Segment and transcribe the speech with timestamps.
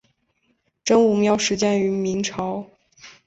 [0.83, 2.67] 真武庙始建于明朝。